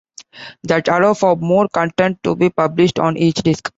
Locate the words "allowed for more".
0.87-1.67